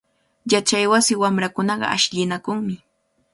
[0.51, 2.75] Yachaywasi wamrakunaqa ashllinakunmi.